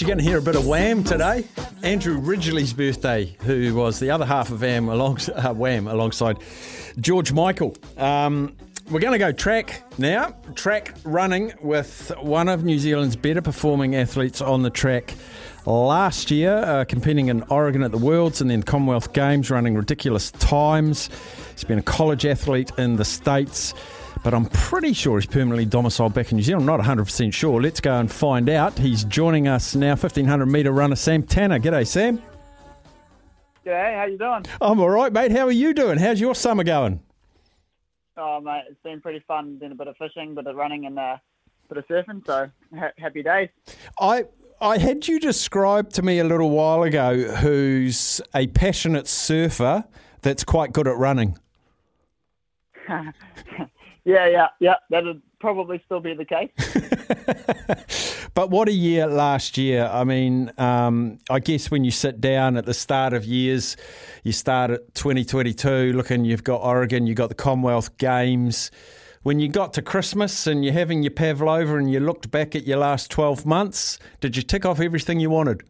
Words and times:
You're 0.00 0.08
going 0.08 0.18
to 0.18 0.24
hear 0.24 0.38
a 0.38 0.42
bit 0.42 0.56
of 0.56 0.66
Wham 0.66 1.04
today. 1.04 1.44
Andrew 1.82 2.18
Ridgeley's 2.18 2.72
birthday, 2.72 3.36
who 3.42 3.74
was 3.74 4.00
the 4.00 4.10
other 4.10 4.24
half 4.24 4.50
of 4.50 4.62
Wham, 4.62 4.88
along, 4.88 5.18
uh, 5.34 5.52
Wham 5.52 5.86
alongside 5.86 6.38
George 6.98 7.32
Michael. 7.32 7.76
Um, 7.96 8.56
we're 8.90 9.00
going 9.00 9.12
to 9.12 9.18
go 9.18 9.32
track 9.32 9.82
now. 9.98 10.34
Track 10.54 10.94
running 11.04 11.52
with 11.62 12.10
one 12.20 12.48
of 12.48 12.64
New 12.64 12.78
Zealand's 12.78 13.16
better 13.16 13.42
performing 13.42 13.94
athletes 13.94 14.40
on 14.40 14.62
the 14.62 14.70
track 14.70 15.14
last 15.66 16.30
year, 16.30 16.56
uh, 16.56 16.84
competing 16.84 17.28
in 17.28 17.42
Oregon 17.44 17.82
at 17.82 17.92
the 17.92 17.98
Worlds 17.98 18.40
and 18.40 18.50
then 18.50 18.62
Commonwealth 18.62 19.12
Games, 19.12 19.50
running 19.50 19.74
ridiculous 19.74 20.30
times. 20.32 21.10
He's 21.52 21.64
been 21.64 21.78
a 21.78 21.82
college 21.82 22.24
athlete 22.24 22.72
in 22.78 22.96
the 22.96 23.04
States 23.04 23.74
but 24.22 24.34
I'm 24.34 24.46
pretty 24.46 24.92
sure 24.92 25.18
he's 25.18 25.26
permanently 25.26 25.64
domiciled 25.64 26.14
back 26.14 26.30
in 26.30 26.36
New 26.36 26.42
Zealand. 26.42 26.68
I'm 26.70 26.78
not 26.78 26.86
100% 26.86 27.32
sure. 27.32 27.60
Let's 27.60 27.80
go 27.80 27.98
and 27.98 28.10
find 28.10 28.48
out. 28.48 28.78
He's 28.78 29.04
joining 29.04 29.48
us 29.48 29.74
now, 29.74 29.90
1500 29.90 30.46
metre 30.46 30.70
runner 30.70 30.96
Sam 30.96 31.22
Tanner. 31.22 31.58
G'day, 31.58 31.86
Sam. 31.86 32.22
G'day, 33.66 33.96
how 33.96 34.04
you 34.06 34.18
doing? 34.18 34.44
I'm 34.60 34.80
all 34.80 34.90
right, 34.90 35.12
mate. 35.12 35.32
How 35.32 35.46
are 35.46 35.52
you 35.52 35.74
doing? 35.74 35.98
How's 35.98 36.20
your 36.20 36.34
summer 36.34 36.64
going? 36.64 37.00
Oh, 38.16 38.40
mate, 38.40 38.64
it's 38.68 38.82
been 38.82 39.00
pretty 39.00 39.24
fun. 39.26 39.56
Been 39.56 39.72
a 39.72 39.74
bit 39.74 39.88
of 39.88 39.96
fishing, 39.96 40.34
bit 40.34 40.46
of 40.46 40.54
running, 40.56 40.86
and 40.86 40.98
a 40.98 41.20
bit 41.68 41.78
of 41.78 41.86
surfing. 41.88 42.24
So 42.26 42.50
ha- 42.78 42.92
happy 42.98 43.22
days. 43.22 43.48
I 44.00 44.26
I 44.60 44.78
had 44.78 45.08
you 45.08 45.18
describe 45.18 45.90
to 45.94 46.02
me 46.02 46.20
a 46.20 46.24
little 46.24 46.50
while 46.50 46.84
ago 46.84 47.22
who's 47.22 48.20
a 48.34 48.46
passionate 48.48 49.08
surfer 49.08 49.84
that's 50.20 50.44
quite 50.44 50.72
good 50.72 50.86
at 50.86 50.96
running. 50.96 51.36
Yeah, 54.04 54.26
yeah, 54.26 54.48
yeah. 54.58 54.74
That'd 54.90 55.22
probably 55.38 55.80
still 55.84 56.00
be 56.00 56.14
the 56.14 56.24
case. 56.24 56.50
but 58.34 58.50
what 58.50 58.68
a 58.68 58.72
year 58.72 59.06
last 59.06 59.56
year. 59.56 59.88
I 59.92 60.04
mean, 60.04 60.50
um, 60.58 61.18
I 61.30 61.38
guess 61.38 61.70
when 61.70 61.84
you 61.84 61.92
sit 61.92 62.20
down 62.20 62.56
at 62.56 62.66
the 62.66 62.74
start 62.74 63.12
of 63.12 63.24
years, 63.24 63.76
you 64.24 64.32
start 64.32 64.72
at 64.72 64.94
2022, 64.94 65.92
looking, 65.92 66.24
you've 66.24 66.42
got 66.42 66.62
Oregon, 66.62 67.06
you've 67.06 67.16
got 67.16 67.28
the 67.28 67.36
Commonwealth 67.36 67.96
Games. 67.98 68.70
When 69.22 69.38
you 69.38 69.48
got 69.48 69.72
to 69.74 69.82
Christmas 69.82 70.48
and 70.48 70.64
you're 70.64 70.74
having 70.74 71.04
your 71.04 71.12
pavlova 71.12 71.76
and 71.76 71.88
you 71.88 72.00
looked 72.00 72.32
back 72.32 72.56
at 72.56 72.66
your 72.66 72.78
last 72.78 73.08
12 73.12 73.46
months, 73.46 74.00
did 74.20 74.36
you 74.36 74.42
tick 74.42 74.66
off 74.66 74.80
everything 74.80 75.20
you 75.20 75.30
wanted? 75.30 75.62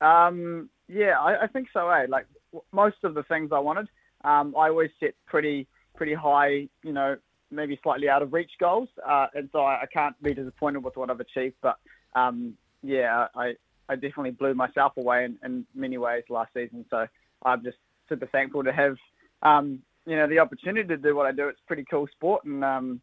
Um, 0.00 0.70
yeah, 0.86 1.18
I, 1.18 1.42
I 1.42 1.46
think 1.48 1.66
so, 1.72 1.90
eh? 1.90 2.06
Like 2.08 2.26
most 2.70 2.98
of 3.02 3.14
the 3.14 3.24
things 3.24 3.50
I 3.52 3.58
wanted, 3.58 3.88
um, 4.22 4.54
I 4.56 4.68
always 4.68 4.90
set 5.00 5.14
pretty– 5.26 5.66
pretty 5.98 6.14
high, 6.14 6.68
you 6.84 6.92
know, 6.92 7.16
maybe 7.50 7.78
slightly 7.82 8.08
out 8.08 8.22
of 8.22 8.32
reach 8.32 8.52
goals. 8.60 8.88
Uh, 9.06 9.26
and 9.34 9.48
so 9.52 9.58
I, 9.58 9.82
I, 9.82 9.86
can't 9.92 10.14
be 10.22 10.32
disappointed 10.32 10.84
with 10.84 10.96
what 10.96 11.10
I've 11.10 11.20
achieved. 11.20 11.56
But 11.60 11.76
um, 12.14 12.54
yeah, 12.82 13.26
I, 13.34 13.54
I 13.88 13.96
definitely 13.96 14.30
blew 14.30 14.54
myself 14.54 14.92
away 14.96 15.24
in, 15.24 15.36
in, 15.44 15.66
many 15.74 15.98
ways 15.98 16.22
last 16.30 16.54
season. 16.54 16.84
So 16.88 17.06
I'm 17.42 17.64
just 17.64 17.78
super 18.08 18.26
thankful 18.26 18.62
to 18.62 18.72
have, 18.72 18.96
um, 19.42 19.80
you 20.06 20.16
know, 20.16 20.28
the 20.28 20.38
opportunity 20.38 20.86
to 20.88 20.96
do 20.96 21.16
what 21.16 21.26
I 21.26 21.32
do. 21.32 21.48
It's 21.48 21.60
pretty 21.66 21.84
cool 21.90 22.06
sport. 22.12 22.44
And 22.44 22.64
um, 22.64 23.00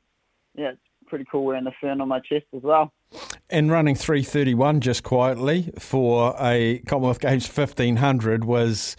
yeah, 0.55 0.69
it's 0.69 0.79
pretty 1.07 1.25
cool 1.29 1.43
wearing 1.43 1.65
the 1.65 1.73
fern 1.81 1.99
on 1.99 2.07
my 2.07 2.19
chest 2.21 2.45
as 2.55 2.63
well. 2.63 2.93
And 3.49 3.69
running 3.69 3.95
331 3.95 4.79
just 4.79 5.03
quietly 5.03 5.71
for 5.77 6.33
a 6.39 6.79
Commonwealth 6.87 7.19
Games 7.19 7.45
1500 7.45 8.45
was 8.45 8.95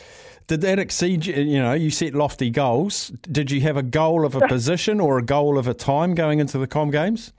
did 0.46 0.60
that 0.60 0.78
exceed 0.78 1.26
you? 1.26 1.58
know, 1.58 1.72
you 1.72 1.90
set 1.90 2.14
lofty 2.14 2.50
goals. 2.50 3.08
Did 3.30 3.50
you 3.50 3.60
have 3.62 3.76
a 3.76 3.82
goal 3.82 4.24
of 4.24 4.34
a 4.34 4.40
position 4.48 5.00
or 5.00 5.18
a 5.18 5.22
goal 5.22 5.58
of 5.58 5.66
a 5.66 5.74
time 5.74 6.14
going 6.14 6.38
into 6.38 6.58
the 6.58 6.66
Com 6.66 6.90
Games? 6.90 7.32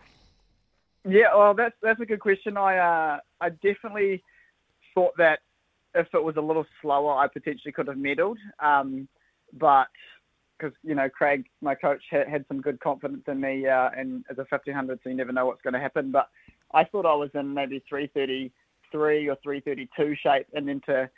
Yeah, 1.08 1.36
well, 1.36 1.54
that's 1.54 1.76
that's 1.82 2.02
a 2.02 2.06
good 2.06 2.20
question. 2.20 2.58
I 2.58 2.78
uh, 2.78 3.20
I 3.40 3.50
definitely 3.50 4.24
thought 4.94 5.16
that 5.18 5.40
if 5.96 6.08
it 6.14 6.24
was 6.24 6.36
a 6.36 6.42
little 6.42 6.66
slower, 6.82 7.18
I 7.18 7.28
potentially 7.28 7.72
could 7.72 7.88
have 7.88 7.98
medalled. 7.98 8.38
Um, 8.60 9.08
but 9.54 9.88
because 10.58 10.76
you 10.84 10.96
know 10.96 11.08
Craig, 11.10 11.46
my 11.62 11.76
coach, 11.76 12.04
had, 12.10 12.28
had 12.28 12.46
some 12.48 12.62
good 12.62 12.80
confidence 12.82 13.24
in 13.28 13.40
me, 13.40 13.68
uh, 13.68 13.90
and 13.96 14.26
as 14.30 14.38
a 14.38 14.46
1500, 14.50 15.00
so 15.02 15.10
you 15.10 15.16
never 15.16 15.32
know 15.32 15.46
what's 15.46 15.62
going 15.62 15.74
to 15.76 15.80
happen. 15.80 16.12
But 16.12 16.30
I 16.74 16.84
thought 16.84 17.06
I 17.06 17.16
was 17.16 17.30
in 17.34 17.54
maybe 17.54 17.82
333 17.88 19.30
or 19.30 19.38
332 19.42 20.16
shape, 20.22 20.48
and 20.54 20.68
then 20.68 20.82
to 20.88 21.10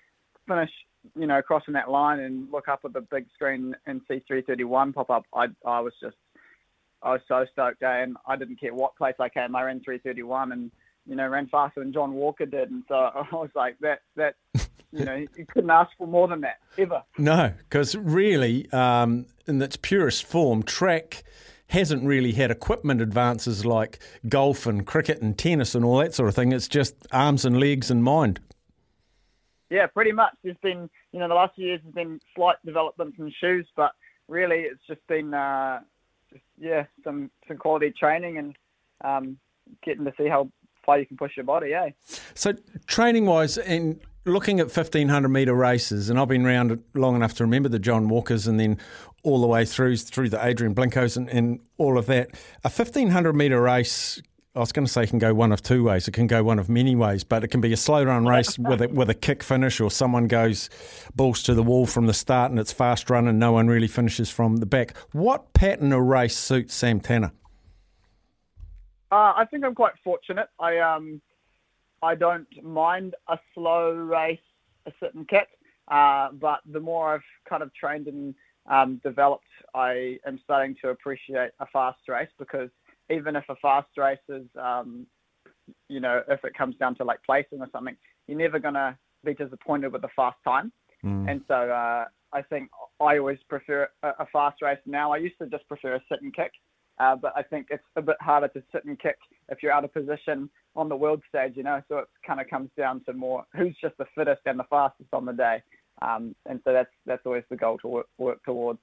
finish 0.47 0.71
you 1.15 1.27
know, 1.27 1.41
crossing 1.41 1.73
that 1.73 1.89
line 1.89 2.19
and 2.19 2.51
look 2.51 2.67
up 2.67 2.81
at 2.85 2.93
the 2.93 3.01
big 3.01 3.25
screen 3.33 3.75
and 3.85 4.01
see 4.01 4.21
331 4.27 4.93
pop 4.93 5.09
up, 5.09 5.25
I, 5.33 5.47
I 5.65 5.79
was 5.79 5.93
just, 6.01 6.17
I 7.01 7.13
was 7.13 7.21
so 7.27 7.45
stoked, 7.51 7.81
eh? 7.83 8.03
and 8.03 8.17
I 8.27 8.35
didn't 8.35 8.59
care 8.59 8.73
what 8.73 8.95
place 8.95 9.15
I 9.19 9.29
came. 9.29 9.55
I 9.55 9.63
ran 9.63 9.81
331 9.81 10.51
and, 10.51 10.71
you 11.05 11.15
know, 11.15 11.27
ran 11.27 11.47
faster 11.47 11.79
than 11.79 11.93
John 11.93 12.13
Walker 12.13 12.45
did. 12.45 12.69
And 12.71 12.83
so 12.87 12.95
I 13.13 13.27
was 13.31 13.49
like, 13.55 13.77
that, 13.79 14.01
that, 14.15 14.35
you 14.91 15.05
know, 15.05 15.15
you 15.15 15.45
couldn't 15.51 15.69
ask 15.69 15.91
for 15.97 16.07
more 16.07 16.27
than 16.27 16.41
that, 16.41 16.57
ever. 16.77 17.03
No, 17.17 17.53
because 17.57 17.95
really, 17.95 18.69
um, 18.71 19.25
in 19.47 19.61
its 19.61 19.77
purest 19.77 20.25
form, 20.25 20.63
track 20.63 21.23
hasn't 21.67 22.03
really 22.03 22.31
had 22.31 22.49
equipment 22.51 22.99
advances 22.99 23.65
like 23.65 23.99
golf 24.27 24.65
and 24.65 24.85
cricket 24.85 25.21
and 25.21 25.37
tennis 25.37 25.75
and 25.75 25.85
all 25.85 25.97
that 25.99 26.13
sort 26.13 26.27
of 26.27 26.35
thing. 26.35 26.51
It's 26.51 26.67
just 26.67 26.95
arms 27.11 27.45
and 27.45 27.59
legs 27.59 27.91
and 27.91 28.03
mind. 28.03 28.39
Yeah, 29.69 29.85
pretty 29.87 30.11
much. 30.11 30.33
There's 30.43 30.57
been, 30.61 30.89
you 31.11 31.19
know, 31.19 31.27
the 31.27 31.35
last 31.35 31.55
few 31.55 31.67
years 31.67 31.81
has 31.83 31.93
been 31.93 32.19
slight 32.35 32.57
developments 32.65 33.17
in 33.19 33.31
shoes, 33.39 33.67
but 33.75 33.91
really 34.27 34.61
it's 34.61 34.81
just 34.87 35.05
been, 35.07 35.33
uh, 35.33 35.79
just, 36.31 36.43
yeah, 36.59 36.85
some 37.03 37.29
some 37.47 37.57
quality 37.57 37.91
training 37.91 38.37
and 38.37 38.55
um, 39.03 39.37
getting 39.83 40.05
to 40.05 40.13
see 40.17 40.27
how 40.27 40.49
far 40.85 40.99
you 40.99 41.05
can 41.05 41.17
push 41.17 41.35
your 41.37 41.45
body. 41.45 41.69
Yeah. 41.69 41.89
So 42.33 42.53
training 42.87 43.25
wise, 43.25 43.57
and 43.57 43.99
looking 44.25 44.59
at 44.59 44.65
1500 44.65 45.29
meter 45.29 45.53
races, 45.53 46.09
and 46.09 46.19
I've 46.19 46.27
been 46.27 46.45
around 46.45 46.83
long 46.93 47.15
enough 47.15 47.33
to 47.35 47.43
remember 47.43 47.69
the 47.69 47.79
John 47.79 48.09
Walkers, 48.09 48.47
and 48.47 48.59
then 48.59 48.77
all 49.23 49.41
the 49.41 49.47
way 49.47 49.65
through 49.65 49.97
through 49.97 50.29
the 50.29 50.43
Adrian 50.43 50.73
Blincoes 50.73 51.17
and, 51.17 51.29
and 51.29 51.59
all 51.77 51.97
of 51.97 52.05
that. 52.07 52.29
A 52.63 52.69
1500 52.69 53.33
meter 53.33 53.61
race 53.61 54.21
I 54.55 54.59
was 54.59 54.71
going 54.71 54.85
to 54.85 54.91
say 54.91 55.03
it 55.03 55.09
can 55.09 55.19
go 55.19 55.33
one 55.33 55.51
of 55.51 55.61
two 55.61 55.83
ways. 55.83 56.07
It 56.07 56.13
can 56.13 56.25
go 56.25 56.43
one 56.43 56.57
of 56.57 56.69
many 56.69 56.95
ways, 56.95 57.23
but 57.23 57.43
it 57.43 57.49
can 57.49 57.61
be 57.61 57.71
a 57.71 57.77
slow 57.77 58.03
run 58.03 58.25
race 58.25 58.57
with 58.57 58.81
a, 58.81 58.87
with 58.87 59.07
a 59.09 59.13
kick 59.13 59.43
finish, 59.43 59.79
or 59.79 59.91
someone 59.91 60.27
goes 60.27 60.71
balls 61.15 61.43
to 61.43 61.53
the 61.53 61.61
wall 61.61 61.85
from 61.85 62.07
the 62.07 62.13
start 62.13 62.49
and 62.49 62.59
it's 62.59 62.71
fast 62.71 63.11
run 63.11 63.27
and 63.27 63.37
no 63.37 63.51
one 63.51 63.67
really 63.67 63.87
finishes 63.87 64.29
from 64.31 64.57
the 64.57 64.65
back. 64.65 64.97
What 65.11 65.53
pattern 65.53 65.93
of 65.93 66.01
race 66.01 66.35
suits 66.35 66.73
Sam 66.73 66.99
Tanner? 66.99 67.31
Uh, 69.11 69.33
I 69.37 69.45
think 69.49 69.63
I'm 69.63 69.75
quite 69.75 69.93
fortunate. 70.03 70.49
I 70.59 70.79
um, 70.79 71.21
I 72.01 72.15
don't 72.15 72.47
mind 72.63 73.15
a 73.27 73.37
slow 73.53 73.91
race, 73.91 74.39
a 74.87 74.91
sit 74.99 75.13
and 75.13 75.27
kick, 75.27 75.47
uh, 75.89 76.29
but 76.33 76.61
the 76.71 76.79
more 76.79 77.13
I've 77.13 77.21
kind 77.47 77.61
of 77.61 77.73
trained 77.73 78.07
and 78.07 78.35
um, 78.67 78.99
developed, 79.03 79.45
I 79.75 80.17
am 80.25 80.39
starting 80.43 80.75
to 80.81 80.89
appreciate 80.89 81.51
a 81.59 81.65
fast 81.67 81.99
race 82.07 82.29
because 82.37 82.69
even 83.09 83.35
if 83.35 83.43
a 83.49 83.55
fast 83.55 83.89
race 83.97 84.17
is, 84.29 84.45
um, 84.59 85.05
you 85.87 85.99
know, 85.99 86.21
if 86.27 86.43
it 86.43 86.53
comes 86.57 86.75
down 86.75 86.95
to 86.95 87.03
like 87.03 87.19
placing 87.25 87.61
or 87.61 87.67
something, 87.71 87.95
you're 88.27 88.37
never 88.37 88.59
going 88.59 88.73
to 88.75 88.97
be 89.23 89.33
disappointed 89.33 89.91
with 89.91 90.03
a 90.03 90.09
fast 90.15 90.37
time. 90.43 90.71
Mm. 91.03 91.29
And 91.29 91.41
so 91.47 91.53
uh, 91.53 92.05
I 92.33 92.41
think 92.49 92.69
I 92.99 93.17
always 93.17 93.39
prefer 93.47 93.89
a, 94.03 94.09
a, 94.19 94.25
fast 94.31 94.61
race 94.61 94.79
now. 94.85 95.11
I 95.11 95.17
used 95.17 95.37
to 95.41 95.47
just 95.47 95.67
prefer 95.67 95.95
a 95.95 96.01
sit 96.09 96.21
and 96.21 96.33
kick, 96.33 96.51
uh, 96.99 97.15
but 97.15 97.33
I 97.35 97.43
think 97.43 97.67
it's 97.69 97.83
a 97.95 98.01
bit 98.01 98.17
harder 98.19 98.49
to 98.49 98.63
sit 98.71 98.85
and 98.85 98.99
kick 98.99 99.17
if 99.49 99.63
you're 99.63 99.71
out 99.71 99.85
of 99.85 99.93
position 99.93 100.49
on 100.75 100.89
the 100.89 100.95
world 100.95 101.21
stage, 101.29 101.53
you 101.55 101.63
know. 101.63 101.81
So 101.87 101.99
it 101.99 102.07
kind 102.25 102.41
of 102.41 102.49
comes 102.49 102.69
down 102.77 103.03
to 103.05 103.13
more 103.13 103.45
who's 103.55 103.75
just 103.81 103.97
the 103.97 104.05
fittest 104.15 104.41
and 104.45 104.59
the 104.59 104.65
fastest 104.69 105.09
on 105.13 105.25
the 105.25 105.33
day. 105.33 105.61
Um, 106.01 106.35
and 106.45 106.59
so 106.63 106.73
that's 106.73 106.91
that's 107.05 107.25
always 107.25 107.43
the 107.49 107.57
goal 107.57 107.77
to 107.79 107.87
work, 107.87 108.07
work 108.17 108.43
towards. 108.43 108.79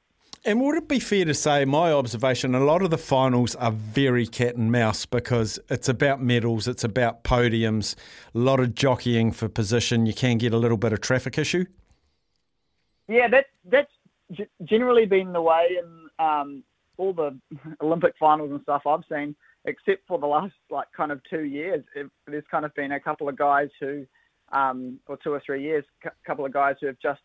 And 0.46 0.60
would 0.60 0.76
it 0.76 0.86
be 0.86 1.00
fair 1.00 1.24
to 1.24 1.34
say, 1.34 1.64
my 1.64 1.90
observation, 1.92 2.54
a 2.54 2.60
lot 2.60 2.80
of 2.82 2.90
the 2.90 2.98
finals 2.98 3.56
are 3.56 3.72
very 3.72 4.28
cat 4.28 4.54
and 4.54 4.70
mouse 4.70 5.04
because 5.04 5.58
it's 5.68 5.88
about 5.88 6.22
medals, 6.22 6.68
it's 6.68 6.84
about 6.84 7.24
podiums, 7.24 7.96
a 8.32 8.38
lot 8.38 8.60
of 8.60 8.76
jockeying 8.76 9.32
for 9.32 9.48
position. 9.48 10.06
You 10.06 10.14
can 10.14 10.38
get 10.38 10.52
a 10.52 10.56
little 10.56 10.76
bit 10.76 10.92
of 10.92 11.00
traffic 11.00 11.36
issue. 11.36 11.64
Yeah, 13.08 13.26
that, 13.26 13.46
that's 13.64 13.90
generally 14.64 15.04
been 15.04 15.32
the 15.32 15.42
way 15.42 15.78
in 15.80 16.24
um, 16.24 16.62
all 16.96 17.12
the 17.12 17.36
Olympic 17.80 18.14
finals 18.18 18.52
and 18.52 18.60
stuff 18.62 18.82
I've 18.86 19.02
seen, 19.10 19.34
except 19.64 20.06
for 20.06 20.20
the 20.20 20.26
last 20.26 20.54
like 20.70 20.86
kind 20.96 21.10
of 21.10 21.20
two 21.28 21.42
years. 21.42 21.84
It, 21.96 22.08
there's 22.28 22.44
kind 22.52 22.64
of 22.64 22.72
been 22.74 22.92
a 22.92 23.00
couple 23.00 23.28
of 23.28 23.36
guys 23.36 23.68
who, 23.80 24.06
um, 24.52 25.00
or 25.08 25.16
two 25.16 25.32
or 25.32 25.42
three 25.44 25.64
years, 25.64 25.84
a 26.04 26.10
couple 26.24 26.46
of 26.46 26.52
guys 26.52 26.76
who 26.80 26.86
have 26.86 27.00
just 27.00 27.20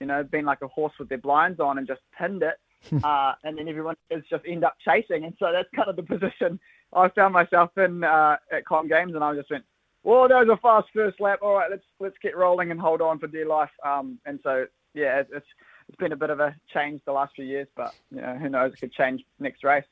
you 0.00 0.06
know, 0.06 0.22
been 0.22 0.44
like 0.44 0.62
a 0.62 0.68
horse 0.68 0.92
with 0.98 1.08
their 1.08 1.18
blinds 1.18 1.60
on 1.60 1.78
and 1.78 1.86
just 1.86 2.00
pinned 2.18 2.42
it. 2.42 2.56
uh, 3.02 3.32
and 3.44 3.56
then 3.56 3.66
everyone 3.66 3.96
is 4.10 4.22
just 4.28 4.44
end 4.46 4.62
up 4.62 4.76
chasing. 4.84 5.24
And 5.24 5.34
so 5.38 5.50
that's 5.52 5.68
kind 5.74 5.88
of 5.88 5.96
the 5.96 6.02
position 6.02 6.60
I 6.92 7.08
found 7.08 7.32
myself 7.32 7.70
in 7.76 8.04
uh, 8.04 8.36
at 8.52 8.64
Com 8.66 8.88
Games. 8.88 9.14
And 9.14 9.24
I 9.24 9.34
just 9.34 9.50
went, 9.50 9.64
well, 10.02 10.28
that 10.28 10.46
was 10.46 10.48
a 10.52 10.60
fast 10.60 10.88
first 10.94 11.20
lap. 11.20 11.40
All 11.42 11.54
right, 11.54 11.70
let's 11.70 11.84
let's 11.98 12.16
get 12.22 12.36
rolling 12.36 12.70
and 12.70 12.78
hold 12.78 13.00
on 13.00 13.18
for 13.18 13.26
dear 13.26 13.46
life. 13.46 13.70
Um, 13.84 14.18
and 14.26 14.38
so 14.42 14.66
yeah, 14.92 15.22
it's 15.32 15.46
it's 15.88 15.98
been 15.98 16.12
a 16.12 16.16
bit 16.16 16.30
of 16.30 16.40
a 16.40 16.54
change 16.72 17.00
the 17.04 17.12
last 17.12 17.34
few 17.34 17.44
years, 17.44 17.68
but 17.76 17.94
you 18.10 18.20
know, 18.20 18.36
who 18.36 18.48
knows? 18.48 18.72
It 18.74 18.80
could 18.80 18.92
change 18.92 19.22
next 19.38 19.64
race. 19.64 19.84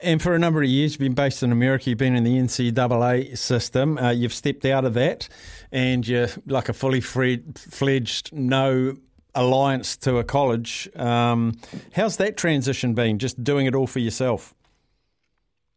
And 0.00 0.20
for 0.20 0.34
a 0.34 0.38
number 0.38 0.62
of 0.62 0.68
years, 0.68 0.92
you've 0.92 1.00
been 1.00 1.14
based 1.14 1.42
in 1.42 1.52
America. 1.52 1.88
You've 1.88 1.98
been 1.98 2.14
in 2.14 2.24
the 2.24 2.36
NCAA 2.36 3.36
system. 3.38 3.96
Uh, 3.96 4.10
you've 4.10 4.34
stepped 4.34 4.66
out 4.66 4.84
of 4.84 4.94
that, 4.94 5.28
and 5.72 6.06
you're 6.06 6.28
like 6.46 6.68
a 6.68 6.74
fully 6.74 7.00
fledged, 7.00 8.32
no 8.32 8.96
alliance 9.36 9.96
to 9.98 10.16
a 10.18 10.24
college. 10.24 10.88
Um, 10.96 11.58
how's 11.94 12.16
that 12.16 12.36
transition 12.36 12.94
been? 12.94 13.18
Just 13.18 13.44
doing 13.44 13.66
it 13.66 13.74
all 13.74 13.86
for 13.86 14.00
yourself. 14.00 14.54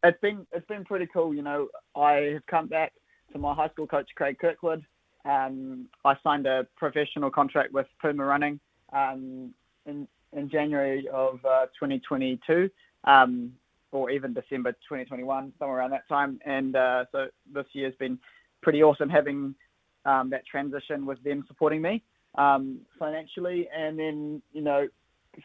It's 0.02 0.18
been 0.20 0.46
it's 0.52 0.66
been 0.66 0.84
pretty 0.84 1.06
cool. 1.12 1.34
You 1.34 1.42
know, 1.42 1.68
I 1.94 2.30
have 2.32 2.46
come 2.46 2.66
back 2.66 2.92
to 3.32 3.38
my 3.38 3.54
high 3.54 3.68
school 3.68 3.86
coach 3.86 4.08
Craig 4.16 4.38
Kirkwood. 4.40 4.84
Um, 5.24 5.86
I 6.04 6.14
signed 6.24 6.46
a 6.46 6.66
professional 6.76 7.30
contract 7.30 7.72
with 7.72 7.86
Puma 8.00 8.24
Running 8.24 8.58
um, 8.94 9.54
in 9.86 10.08
in 10.32 10.48
January 10.48 11.06
of 11.12 11.44
uh, 11.44 11.66
2022, 11.78 12.70
um, 13.04 13.52
or 13.92 14.10
even 14.10 14.32
December 14.32 14.72
2021, 14.72 15.52
somewhere 15.58 15.78
around 15.78 15.90
that 15.90 16.08
time. 16.08 16.38
And 16.46 16.76
uh, 16.76 17.04
so 17.12 17.26
this 17.52 17.66
year's 17.72 17.94
been 17.98 18.18
pretty 18.62 18.82
awesome 18.82 19.10
having 19.10 19.54
um, 20.04 20.30
that 20.30 20.46
transition 20.46 21.04
with 21.04 21.22
them 21.24 21.44
supporting 21.48 21.82
me 21.82 22.02
um, 22.36 22.80
financially. 22.98 23.68
And 23.76 23.98
then 23.98 24.42
you 24.52 24.62
know, 24.62 24.88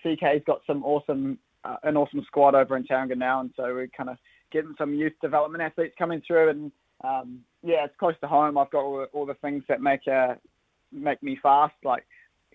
CK's 0.03 0.43
got 0.45 0.61
some 0.67 0.83
awesome 0.83 1.39
uh, 1.63 1.77
an 1.83 1.97
awesome 1.97 2.23
squad 2.27 2.55
over 2.55 2.77
in 2.77 2.83
Tauranga 2.83 3.17
now, 3.17 3.41
and 3.41 3.51
so 3.55 3.63
we're 3.73 3.87
kind 3.87 4.09
of 4.09 4.17
getting 4.51 4.75
some 4.77 4.93
youth 4.93 5.13
development 5.21 5.63
athletes 5.63 5.95
coming 5.97 6.21
through 6.25 6.49
and 6.49 6.71
um, 7.03 7.41
yeah, 7.63 7.85
it's 7.85 7.95
close 7.97 8.15
to 8.21 8.27
home. 8.27 8.57
I've 8.57 8.69
got 8.69 8.83
all 8.83 8.97
the, 8.97 9.05
all 9.05 9.25
the 9.25 9.33
things 9.35 9.63
that 9.67 9.81
make 9.81 10.07
uh, 10.07 10.35
make 10.91 11.21
me 11.21 11.37
fast, 11.41 11.73
like 11.83 12.05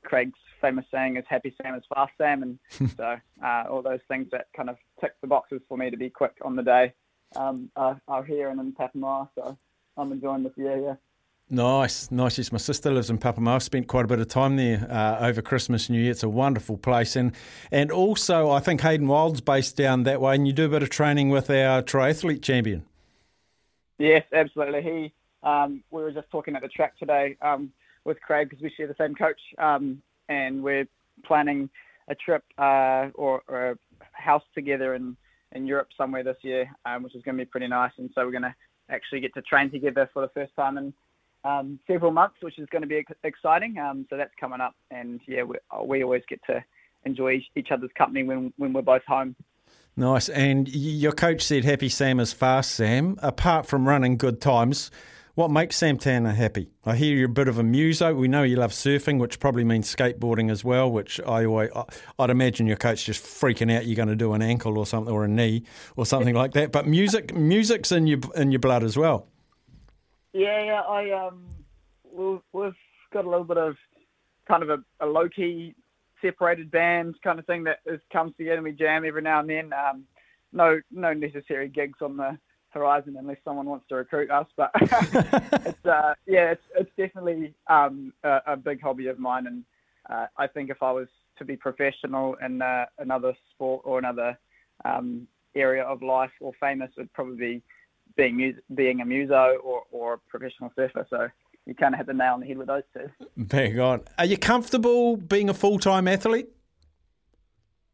Craig's 0.02 0.38
famous 0.60 0.84
saying 0.90 1.16
is 1.16 1.24
"Happy 1.28 1.54
Sam 1.60 1.74
is 1.74 1.82
fast 1.92 2.12
Sam," 2.16 2.42
and 2.42 2.58
so 2.96 3.16
uh, 3.44 3.64
all 3.68 3.82
those 3.82 4.00
things 4.08 4.28
that 4.32 4.46
kind 4.56 4.70
of 4.70 4.76
tick 5.00 5.12
the 5.20 5.26
boxes 5.26 5.60
for 5.68 5.76
me 5.76 5.90
to 5.90 5.96
be 5.96 6.10
quick 6.10 6.36
on 6.42 6.56
the 6.56 6.62
day 6.62 6.92
um, 7.36 7.70
are, 7.76 8.00
are 8.08 8.24
here 8.24 8.50
and 8.50 8.60
in 8.60 8.72
Papamoa. 8.72 9.28
So 9.34 9.58
I'm 9.96 10.12
enjoying 10.12 10.44
this 10.44 10.52
year. 10.56 10.78
Yeah. 10.78 10.94
Nice, 11.52 12.12
nice. 12.12 12.38
Yes, 12.38 12.52
my 12.52 12.58
sister 12.58 12.92
lives 12.92 13.10
in 13.10 13.18
Papamoa. 13.18 13.56
I've 13.56 13.64
spent 13.64 13.88
quite 13.88 14.04
a 14.04 14.08
bit 14.08 14.20
of 14.20 14.28
time 14.28 14.54
there 14.54 14.86
uh, 14.88 15.26
over 15.26 15.42
Christmas, 15.42 15.88
and 15.88 15.96
New 15.96 16.02
Year. 16.02 16.12
It's 16.12 16.22
a 16.22 16.28
wonderful 16.28 16.78
place, 16.78 17.16
and 17.16 17.32
and 17.72 17.90
also 17.90 18.50
I 18.50 18.60
think 18.60 18.82
Hayden 18.82 19.08
Wilde's 19.08 19.40
based 19.40 19.76
down 19.76 20.04
that 20.04 20.20
way, 20.20 20.36
and 20.36 20.46
you 20.46 20.52
do 20.52 20.66
a 20.66 20.68
bit 20.68 20.84
of 20.84 20.90
training 20.90 21.28
with 21.28 21.50
our 21.50 21.82
triathlete 21.82 22.40
champion. 22.40 22.84
Yes, 23.98 24.22
absolutely. 24.32 24.82
He, 24.82 25.12
um, 25.42 25.82
we 25.90 26.02
were 26.02 26.12
just 26.12 26.30
talking 26.30 26.54
at 26.54 26.62
the 26.62 26.68
track 26.68 26.96
today 26.98 27.36
um, 27.42 27.72
with 28.04 28.20
Craig 28.20 28.48
because 28.48 28.62
we 28.62 28.70
share 28.76 28.86
the 28.86 28.94
same 28.96 29.16
coach, 29.16 29.40
um, 29.58 30.00
and 30.28 30.62
we're 30.62 30.86
planning 31.24 31.68
a 32.06 32.14
trip 32.14 32.44
uh, 32.58 33.08
or, 33.14 33.42
or, 33.48 33.70
a 33.72 33.76
house 34.12 34.42
together 34.54 34.94
in, 34.94 35.16
in 35.52 35.66
Europe 35.66 35.88
somewhere 35.96 36.22
this 36.22 36.38
year, 36.42 36.70
um, 36.86 37.02
which 37.02 37.14
is 37.16 37.22
going 37.22 37.36
to 37.36 37.44
be 37.44 37.48
pretty 37.48 37.68
nice. 37.68 37.92
And 37.98 38.08
so 38.14 38.24
we're 38.24 38.30
going 38.30 38.42
to 38.42 38.54
actually 38.88 39.20
get 39.20 39.34
to 39.34 39.42
train 39.42 39.70
together 39.70 40.08
for 40.12 40.22
the 40.22 40.28
first 40.28 40.54
time 40.56 40.78
in 40.78 40.94
um, 41.44 41.78
several 41.86 42.12
months, 42.12 42.36
which 42.40 42.58
is 42.58 42.68
going 42.70 42.82
to 42.82 42.88
be 42.88 43.04
exciting. 43.24 43.78
Um, 43.78 44.06
so 44.10 44.16
that's 44.16 44.34
coming 44.38 44.60
up, 44.60 44.74
and 44.90 45.20
yeah, 45.26 45.42
we, 45.42 45.56
we 45.84 46.04
always 46.04 46.22
get 46.28 46.40
to 46.46 46.62
enjoy 47.04 47.40
each 47.56 47.68
other's 47.70 47.90
company 47.96 48.22
when 48.22 48.52
when 48.56 48.72
we're 48.72 48.82
both 48.82 49.04
home. 49.06 49.34
Nice. 49.96 50.28
And 50.28 50.68
your 50.68 51.12
coach 51.12 51.42
said 51.42 51.64
happy 51.64 51.88
Sam 51.88 52.20
is 52.20 52.32
fast, 52.32 52.70
Sam. 52.72 53.18
Apart 53.22 53.66
from 53.66 53.86
running 53.86 54.16
good 54.16 54.40
times, 54.40 54.90
what 55.34 55.50
makes 55.50 55.76
Sam 55.76 55.96
Tanner 55.96 56.32
happy? 56.32 56.70
I 56.84 56.96
hear 56.96 57.16
you're 57.16 57.26
a 57.26 57.28
bit 57.28 57.48
of 57.48 57.58
a 57.58 57.62
muso. 57.62 58.14
We 58.14 58.28
know 58.28 58.42
you 58.42 58.56
love 58.56 58.72
surfing, 58.72 59.18
which 59.18 59.40
probably 59.40 59.64
means 59.64 59.94
skateboarding 59.94 60.50
as 60.50 60.64
well, 60.64 60.90
which 60.90 61.20
I 61.20 61.44
always, 61.44 61.70
I'd 62.18 62.30
imagine 62.30 62.66
your 62.66 62.76
coach 62.76 63.04
just 63.04 63.22
freaking 63.22 63.74
out 63.74 63.86
you're 63.86 63.96
going 63.96 64.08
to 64.08 64.16
do 64.16 64.32
an 64.32 64.42
ankle 64.42 64.78
or 64.78 64.86
something 64.86 65.12
or 65.12 65.24
a 65.24 65.28
knee 65.28 65.64
or 65.96 66.06
something 66.06 66.34
like 66.42 66.52
that. 66.52 66.72
But 66.72 66.86
music 66.86 67.34
music's 67.34 67.92
in 67.92 68.06
your 68.06 68.20
in 68.36 68.52
your 68.52 68.60
blood 68.60 68.84
as 68.84 68.96
well. 68.96 69.28
Yeah, 70.32 70.64
yeah. 70.64 70.80
I 70.80 71.26
um 71.26 71.46
we've, 72.12 72.40
we've 72.52 72.74
got 73.12 73.24
a 73.24 73.30
little 73.30 73.44
bit 73.44 73.58
of 73.58 73.76
kind 74.46 74.62
of 74.62 74.70
a, 74.70 74.78
a 75.00 75.06
low 75.06 75.28
key 75.28 75.74
separated 76.22 76.70
band 76.70 77.14
kind 77.22 77.38
of 77.38 77.46
thing 77.46 77.64
that 77.64 77.78
is, 77.86 78.00
comes 78.12 78.34
together 78.36 78.56
and 78.56 78.64
we 78.64 78.72
jam 78.72 79.04
every 79.04 79.22
now 79.22 79.40
and 79.40 79.50
then. 79.50 79.72
Um, 79.72 80.04
no, 80.52 80.80
no 80.90 81.12
necessary 81.12 81.68
gigs 81.68 81.98
on 82.02 82.16
the 82.16 82.38
horizon 82.70 83.16
unless 83.18 83.38
someone 83.44 83.66
wants 83.66 83.86
to 83.88 83.96
recruit 83.96 84.30
us. 84.30 84.46
But 84.56 84.70
it's 84.80 85.86
uh, 85.86 86.14
yeah, 86.26 86.52
it's 86.52 86.62
it's 86.76 86.90
definitely 86.96 87.54
um, 87.68 88.12
a, 88.24 88.40
a, 88.48 88.56
big 88.56 88.80
hobby 88.80 89.08
of 89.08 89.18
mine, 89.18 89.46
and 89.46 89.64
uh, 90.08 90.26
I 90.36 90.46
think 90.46 90.70
if 90.70 90.82
I 90.82 90.92
was 90.92 91.08
to 91.38 91.44
be 91.44 91.56
professional 91.56 92.36
in 92.44 92.62
uh, 92.62 92.86
another 92.98 93.34
sport 93.54 93.82
or 93.84 93.98
another 93.98 94.38
um, 94.84 95.26
area 95.54 95.84
of 95.84 96.02
life 96.02 96.32
or 96.40 96.52
famous, 96.60 96.90
it'd 96.96 97.12
probably 97.12 97.36
be 97.36 97.62
being 98.20 98.36
mus- 98.36 98.62
being 98.74 99.00
a 99.00 99.04
muso 99.04 99.56
or, 99.64 99.82
or 99.90 100.14
a 100.14 100.18
professional 100.18 100.70
surfer. 100.76 101.06
So 101.08 101.28
you 101.64 101.74
kind 101.74 101.94
of 101.94 101.98
hit 101.98 102.06
the 102.06 102.12
nail 102.12 102.34
on 102.34 102.40
the 102.40 102.46
head 102.46 102.58
with 102.58 102.68
those 102.68 102.82
two. 102.92 103.08
Bang 103.36 103.80
on. 103.80 104.02
Are 104.18 104.26
you 104.26 104.36
comfortable 104.36 105.16
being 105.16 105.48
a 105.48 105.54
full 105.54 105.78
time 105.78 106.06
athlete? 106.06 106.48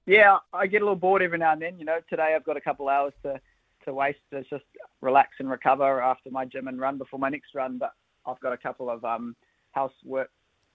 Yeah, 0.07 0.39
I 0.53 0.67
get 0.67 0.83
a 0.83 0.85
little 0.85 0.97
bored 0.97 1.23
every 1.23 1.39
now 1.39 1.53
and 1.53 1.63
then. 1.63 1.79
You 1.79 1.85
know, 1.85 1.99
today 2.09 2.35
I've 2.35 2.45
got 2.45 2.57
a 2.57 2.61
couple 2.61 2.89
hours 2.89 3.13
to, 3.23 3.41
to 3.85 3.95
waste 3.95 4.19
to 4.33 4.43
just 4.51 4.65
relax 5.01 5.31
and 5.39 5.49
recover 5.49 6.01
after 6.03 6.31
my 6.31 6.45
gym 6.45 6.69
and 6.69 6.81
run 6.81 6.99
before 6.99 7.19
my 7.19 7.29
next 7.29 7.55
run. 7.55 7.79
But 7.79 7.93
I've 8.27 8.41
got 8.41 8.53
a 8.53 8.57
couple 8.57 8.91
of 8.91 9.05
um, 9.05 9.37
housework 9.73 10.31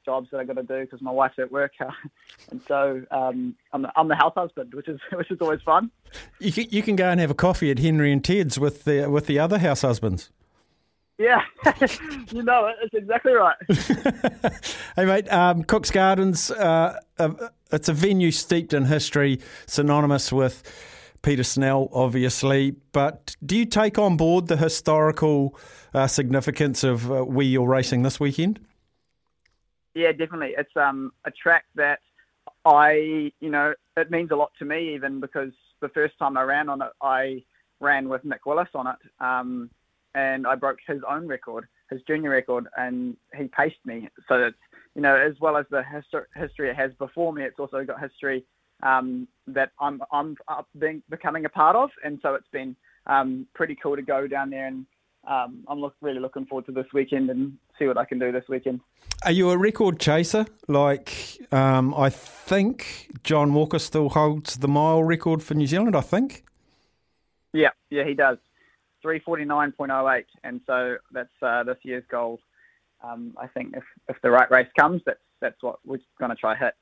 jobs 0.05 0.29
that 0.31 0.39
I 0.39 0.43
got 0.43 0.55
to 0.55 0.63
do 0.63 0.81
because 0.81 1.01
my 1.01 1.11
wife's 1.11 1.39
at 1.39 1.51
work, 1.51 1.73
and 2.51 2.61
so 2.67 3.03
um, 3.11 3.55
I'm, 3.73 3.83
the, 3.83 3.91
I'm 3.95 4.07
the 4.07 4.15
house 4.15 4.33
husband, 4.35 4.73
which 4.73 4.87
is 4.87 4.99
which 5.13 5.31
is 5.31 5.39
always 5.41 5.61
fun. 5.61 5.91
You 6.39 6.51
can, 6.51 6.65
you 6.69 6.81
can 6.81 6.95
go 6.95 7.09
and 7.09 7.19
have 7.19 7.31
a 7.31 7.35
coffee 7.35 7.71
at 7.71 7.79
Henry 7.79 8.11
and 8.11 8.23
Ted's 8.23 8.59
with 8.59 8.83
the 8.83 9.07
with 9.07 9.27
the 9.27 9.39
other 9.39 9.59
house 9.59 9.81
husbands. 9.81 10.29
Yeah, 11.17 11.41
you 12.31 12.41
know 12.41 12.67
it. 12.67 12.75
It's 12.81 12.93
exactly 12.95 13.33
right. 13.33 13.55
hey, 14.95 15.05
mate, 15.05 15.31
um, 15.31 15.63
Cook's 15.63 15.91
Gardens, 15.91 16.49
uh, 16.49 16.99
uh, 17.19 17.49
it's 17.71 17.87
a 17.89 17.93
venue 17.93 18.31
steeped 18.31 18.73
in 18.73 18.85
history, 18.85 19.39
synonymous 19.67 20.33
with 20.33 20.63
Peter 21.21 21.43
Snell, 21.43 21.89
obviously. 21.93 22.71
But 22.91 23.35
do 23.45 23.55
you 23.55 23.65
take 23.65 23.99
on 23.99 24.17
board 24.17 24.47
the 24.47 24.57
historical 24.57 25.55
uh, 25.93 26.07
significance 26.07 26.83
of 26.83 27.11
uh, 27.11 27.23
where 27.23 27.45
you're 27.45 27.67
racing 27.67 28.01
this 28.01 28.19
weekend? 28.19 28.59
Yeah, 29.93 30.11
definitely. 30.11 30.53
It's 30.57 30.75
um, 30.75 31.11
a 31.25 31.31
track 31.31 31.65
that 31.75 31.99
I, 32.65 33.31
you 33.39 33.49
know, 33.49 33.73
it 33.97 34.11
means 34.11 34.31
a 34.31 34.35
lot 34.35 34.51
to 34.59 34.65
me, 34.65 34.95
even 34.95 35.19
because 35.19 35.51
the 35.81 35.89
first 35.89 36.17
time 36.17 36.37
I 36.37 36.43
ran 36.43 36.69
on 36.69 36.81
it, 36.81 36.91
I 37.01 37.43
ran 37.79 38.07
with 38.07 38.23
Nick 38.23 38.45
Willis 38.45 38.69
on 38.73 38.87
it. 38.87 38.95
Um, 39.19 39.69
and 40.13 40.45
I 40.45 40.55
broke 40.55 40.79
his 40.85 41.01
own 41.09 41.27
record, 41.27 41.67
his 41.89 42.01
junior 42.07 42.29
record, 42.31 42.67
and 42.77 43.15
he 43.35 43.45
paced 43.45 43.85
me. 43.85 44.09
So 44.27 44.35
it's 44.35 44.57
you 44.95 45.01
know 45.01 45.15
as 45.15 45.39
well 45.39 45.55
as 45.55 45.65
the 45.71 45.81
histor- 45.83 46.25
history 46.35 46.69
it 46.69 46.75
has 46.75 46.91
before 46.99 47.31
me, 47.31 47.43
it's 47.43 47.59
also 47.59 47.83
got 47.85 48.01
history 48.01 48.43
um, 48.83 49.27
that 49.47 49.71
I'm 49.79 50.01
I'm 50.11 50.35
being, 50.77 51.01
becoming 51.09 51.45
a 51.45 51.49
part 51.49 51.77
of, 51.77 51.89
and 52.03 52.19
so 52.21 52.35
it's 52.35 52.47
been 52.51 52.75
um, 53.07 53.47
pretty 53.55 53.77
cool 53.81 53.95
to 53.95 54.01
go 54.01 54.27
down 54.27 54.49
there 54.49 54.67
and. 54.67 54.85
Um, 55.27 55.63
I'm 55.67 55.79
look, 55.79 55.95
really 56.01 56.19
looking 56.19 56.45
forward 56.45 56.65
to 56.65 56.71
this 56.71 56.87
weekend 56.93 57.29
and 57.29 57.57
see 57.77 57.85
what 57.85 57.97
I 57.97 58.05
can 58.05 58.17
do 58.17 58.31
this 58.31 58.45
weekend. 58.49 58.79
Are 59.23 59.31
you 59.31 59.51
a 59.51 59.57
record 59.57 59.99
chaser? 59.99 60.47
Like, 60.67 61.39
um, 61.51 61.93
I 61.93 62.09
think 62.09 63.09
John 63.23 63.53
Walker 63.53 63.77
still 63.77 64.09
holds 64.09 64.57
the 64.57 64.67
mile 64.67 65.03
record 65.03 65.43
for 65.43 65.53
New 65.53 65.67
Zealand. 65.67 65.95
I 65.95 66.01
think. 66.01 66.43
Yeah, 67.53 67.69
yeah, 67.89 68.03
he 68.03 68.13
does. 68.13 68.37
349.08, 69.05 70.23
and 70.43 70.61
so 70.65 70.97
that's 71.11 71.29
uh, 71.41 71.63
this 71.63 71.77
year's 71.83 72.03
goal. 72.09 72.39
Um, 73.03 73.35
I 73.39 73.47
think 73.47 73.75
if, 73.75 73.83
if 74.07 74.15
the 74.21 74.29
right 74.29 74.49
race 74.51 74.69
comes, 74.79 75.01
that's 75.05 75.19
that's 75.39 75.61
what 75.61 75.79
we're 75.85 75.99
going 76.19 76.29
to 76.29 76.35
try 76.35 76.55
hit. 76.55 76.75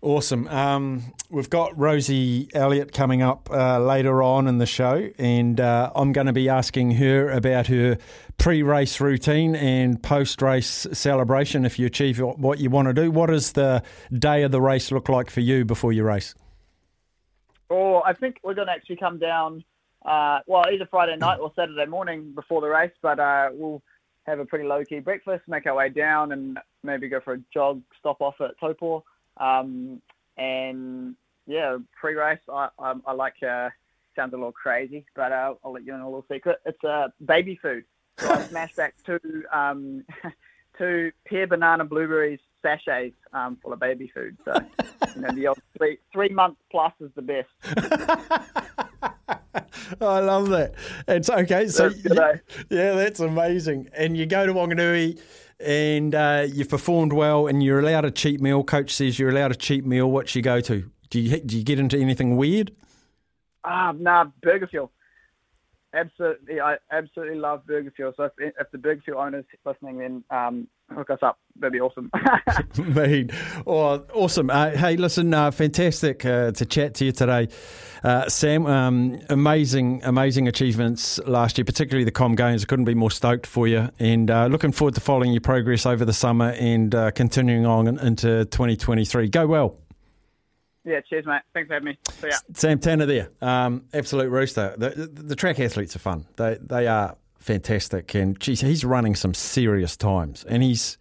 Awesome. 0.00 0.46
Um, 0.46 1.12
we've 1.28 1.50
got 1.50 1.76
Rosie 1.76 2.48
Elliott 2.54 2.92
coming 2.92 3.20
up 3.20 3.50
uh, 3.50 3.80
later 3.80 4.22
on 4.22 4.46
in 4.46 4.58
the 4.58 4.66
show, 4.66 5.10
and 5.18 5.60
uh, 5.60 5.90
I'm 5.92 6.12
going 6.12 6.28
to 6.28 6.32
be 6.32 6.48
asking 6.48 6.92
her 6.92 7.30
about 7.30 7.66
her 7.66 7.98
pre 8.38 8.62
race 8.62 9.00
routine 9.00 9.56
and 9.56 10.00
post 10.00 10.40
race 10.40 10.86
celebration 10.92 11.64
if 11.64 11.80
you 11.80 11.86
achieve 11.86 12.20
what 12.20 12.60
you 12.60 12.70
want 12.70 12.86
to 12.86 12.94
do. 12.94 13.10
What 13.10 13.26
does 13.26 13.52
the 13.52 13.82
day 14.12 14.44
of 14.44 14.52
the 14.52 14.60
race 14.60 14.92
look 14.92 15.08
like 15.08 15.30
for 15.30 15.40
you 15.40 15.64
before 15.64 15.92
you 15.92 16.04
race? 16.04 16.36
Oh, 17.68 18.00
I 18.06 18.12
think 18.12 18.36
we're 18.44 18.54
going 18.54 18.68
to 18.68 18.72
actually 18.72 18.96
come 18.96 19.18
down 19.18 19.64
uh, 20.04 20.38
well, 20.46 20.64
either 20.72 20.86
Friday 20.88 21.16
night 21.16 21.40
or 21.40 21.52
Saturday 21.56 21.86
morning 21.86 22.30
before 22.36 22.60
the 22.60 22.68
race. 22.68 22.92
But 23.02 23.18
uh, 23.18 23.48
we'll 23.52 23.82
have 24.26 24.38
a 24.38 24.44
pretty 24.44 24.64
low 24.64 24.84
key 24.84 25.00
breakfast, 25.00 25.42
make 25.48 25.66
our 25.66 25.74
way 25.74 25.88
down, 25.88 26.30
and 26.30 26.56
maybe 26.84 27.08
go 27.08 27.18
for 27.18 27.34
a 27.34 27.40
jog, 27.52 27.82
stop 27.98 28.20
off 28.20 28.40
at 28.40 28.58
Taupo. 28.60 29.04
Um, 29.38 30.02
and 30.36 31.14
yeah, 31.46 31.78
pre 31.98 32.14
race, 32.14 32.38
I, 32.52 32.68
I, 32.78 32.94
I, 33.06 33.12
like. 33.12 33.42
Uh, 33.42 33.70
sounds 34.18 34.32
a 34.32 34.36
little 34.36 34.52
crazy, 34.52 35.06
but 35.14 35.30
uh, 35.30 35.54
I'll 35.64 35.72
let 35.72 35.84
you 35.84 35.94
in 35.94 36.00
a 36.00 36.04
little 36.04 36.24
secret. 36.30 36.58
It's 36.66 36.82
uh, 36.82 37.08
baby 37.24 37.58
food. 37.62 37.84
So 38.18 38.32
I 38.32 38.42
smashed 38.42 38.76
back 38.76 38.94
two 39.06 39.20
um, 39.52 40.04
two 40.78 41.12
pear, 41.24 41.46
banana, 41.46 41.84
blueberries 41.84 42.40
sachets 42.60 43.14
um, 43.32 43.56
full 43.62 43.72
of 43.72 43.78
baby 43.78 44.10
food. 44.12 44.36
So 44.44 44.54
you 45.14 45.22
know 45.22 45.30
the 45.32 45.46
old 45.48 45.60
three 45.76 45.98
three 46.12 46.30
months 46.30 46.60
plus 46.70 46.92
is 47.00 47.10
the 47.14 47.22
best. 47.22 47.48
I 50.00 50.20
love 50.20 50.48
that. 50.50 50.74
It's 51.06 51.30
okay. 51.30 51.68
So 51.68 51.88
That's 51.90 52.18
eh? 52.18 52.62
yeah, 52.70 52.94
that's 52.94 53.20
amazing. 53.20 53.88
And 53.96 54.16
you 54.16 54.26
go 54.26 54.46
to 54.46 54.52
Whanganui, 54.52 55.20
and 55.60 56.14
uh, 56.14 56.46
you've 56.50 56.68
performed 56.68 57.12
well, 57.12 57.46
and 57.46 57.62
you're 57.62 57.80
allowed 57.80 58.04
a 58.04 58.10
cheap 58.10 58.40
meal. 58.40 58.62
Coach 58.64 58.94
says 58.94 59.18
you're 59.18 59.30
allowed 59.30 59.50
a 59.50 59.56
cheap 59.56 59.84
meal. 59.84 60.10
What 60.10 60.34
you 60.34 60.42
go 60.42 60.60
to? 60.60 60.90
Do 61.10 61.20
you 61.20 61.40
do 61.40 61.56
you 61.56 61.64
get 61.64 61.78
into 61.78 61.98
anything 61.98 62.36
weird? 62.36 62.72
Ah, 63.64 63.92
nah, 63.96 64.26
Burger 64.42 64.66
Fuel. 64.68 64.90
Absolutely, 65.94 66.60
I 66.60 66.76
absolutely 66.92 67.36
love 67.36 67.66
Burger 67.66 67.90
Fuel. 67.96 68.12
So 68.16 68.24
if, 68.24 68.32
if 68.38 68.70
the 68.70 68.78
Burger 68.78 69.00
Fuel 69.04 69.18
owners 69.18 69.44
listening, 69.64 69.98
then 69.98 70.24
um, 70.30 70.68
hook 70.94 71.10
us 71.10 71.18
up. 71.22 71.38
That'd 71.56 71.72
be 71.72 71.80
awesome. 71.80 72.10
Mean. 72.94 73.30
Oh, 73.66 74.04
awesome. 74.12 74.50
Uh, 74.50 74.70
hey, 74.70 74.96
listen, 74.96 75.32
uh, 75.32 75.50
fantastic 75.50 76.24
uh, 76.24 76.52
to 76.52 76.66
chat 76.66 76.94
to 76.96 77.06
you 77.06 77.12
today. 77.12 77.48
Uh, 78.04 78.28
Sam, 78.28 78.66
um, 78.66 79.18
amazing, 79.28 80.02
amazing 80.04 80.46
achievements 80.48 81.18
last 81.26 81.58
year, 81.58 81.64
particularly 81.64 82.04
the 82.04 82.10
Com 82.12 82.34
Games. 82.34 82.62
I 82.62 82.66
couldn't 82.66 82.84
be 82.84 82.94
more 82.94 83.10
stoked 83.10 83.46
for 83.46 83.66
you 83.66 83.90
and 83.98 84.30
uh, 84.30 84.46
looking 84.46 84.72
forward 84.72 84.94
to 84.94 85.00
following 85.00 85.32
your 85.32 85.40
progress 85.40 85.84
over 85.86 86.04
the 86.04 86.12
summer 86.12 86.50
and 86.58 86.94
uh, 86.94 87.10
continuing 87.10 87.66
on 87.66 87.86
into 87.98 88.44
2023. 88.46 89.28
Go 89.28 89.46
well. 89.46 89.76
yeah, 90.84 91.00
cheers, 91.08 91.26
mate. 91.26 91.42
Thanks 91.54 91.68
for 91.68 91.74
having 91.74 91.86
me. 91.86 91.98
See 92.20 92.28
ya. 92.28 92.36
Sam 92.54 92.78
Tanner 92.78 93.06
there, 93.06 93.30
um, 93.42 93.84
absolute 93.92 94.30
rooster. 94.30 94.74
The, 94.78 94.90
the, 94.90 95.22
the 95.22 95.36
track 95.36 95.58
athletes 95.60 95.94
are 95.96 96.00
fun. 96.00 96.26
They 96.36 96.56
they 96.60 96.86
are 96.86 97.16
fantastic, 97.38 98.14
and 98.14 98.38
geez, 98.40 98.60
he's 98.60 98.84
running 98.84 99.14
some 99.14 99.34
serious 99.34 99.96
times, 99.96 100.44
and 100.44 100.62
he's, 100.62 100.98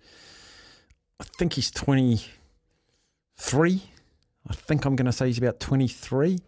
I 1.20 1.26
think 1.38 1.54
he's 1.54 1.72
twenty 1.72 2.22
three. 3.38 3.82
I 4.50 4.54
think 4.54 4.86
I'm 4.86 4.96
going 4.96 5.06
to 5.06 5.12
say 5.12 5.28
he's 5.28 5.38
about 5.38 5.60
twenty 5.60 5.88
three, 5.88 6.40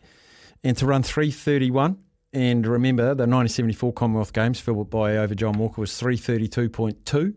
and 0.64 0.76
to 0.78 0.86
run 0.86 1.04
three 1.04 1.32
thirty 1.32 1.72
one. 1.72 1.98
And 2.32 2.68
remember, 2.68 3.06
the 3.06 3.26
1974 3.26 3.92
Commonwealth 3.94 4.34
Games 4.34 4.60
Filbert 4.60 4.92
Bayi 4.92 5.18
over 5.18 5.34
John 5.34 5.58
Walker 5.58 5.82
was 5.82 5.90
332.2 6.00 7.34